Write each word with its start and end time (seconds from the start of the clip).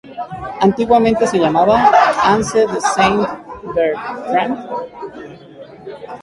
Antiguamente 0.65 1.27
se 1.27 1.37
llamaba 1.37 1.79
"Anse 2.33 2.65
de 2.71 2.81
Saint-Bertrand. 2.93 4.57